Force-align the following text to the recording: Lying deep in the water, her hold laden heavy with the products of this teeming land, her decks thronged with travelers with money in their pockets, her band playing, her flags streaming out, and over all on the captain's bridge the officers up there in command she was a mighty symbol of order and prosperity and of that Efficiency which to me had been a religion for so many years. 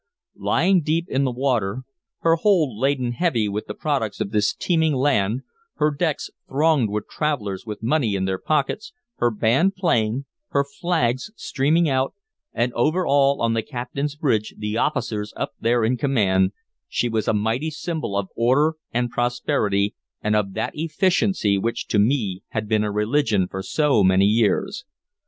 Lying 0.39 0.81
deep 0.81 1.05
in 1.09 1.25
the 1.25 1.31
water, 1.31 1.83
her 2.21 2.33
hold 2.37 2.75
laden 2.75 3.11
heavy 3.11 3.47
with 3.47 3.67
the 3.67 3.75
products 3.75 4.19
of 4.19 4.31
this 4.31 4.51
teeming 4.51 4.95
land, 4.95 5.43
her 5.75 5.91
decks 5.91 6.31
thronged 6.49 6.89
with 6.89 7.07
travelers 7.07 7.67
with 7.67 7.83
money 7.83 8.15
in 8.15 8.25
their 8.25 8.39
pockets, 8.39 8.93
her 9.17 9.29
band 9.29 9.75
playing, 9.75 10.25
her 10.47 10.63
flags 10.63 11.29
streaming 11.35 11.87
out, 11.87 12.15
and 12.51 12.73
over 12.73 13.05
all 13.05 13.43
on 13.43 13.53
the 13.53 13.61
captain's 13.61 14.15
bridge 14.15 14.55
the 14.57 14.75
officers 14.75 15.33
up 15.37 15.51
there 15.59 15.83
in 15.85 15.97
command 15.97 16.53
she 16.87 17.07
was 17.07 17.27
a 17.27 17.31
mighty 17.35 17.69
symbol 17.69 18.17
of 18.17 18.29
order 18.35 18.77
and 18.91 19.11
prosperity 19.11 19.93
and 20.19 20.35
of 20.35 20.53
that 20.53 20.71
Efficiency 20.73 21.59
which 21.59 21.85
to 21.87 21.99
me 21.99 22.41
had 22.47 22.67
been 22.67 22.83
a 22.83 22.89
religion 22.91 23.47
for 23.47 23.61
so 23.61 24.03
many 24.03 24.25
years. 24.25 24.83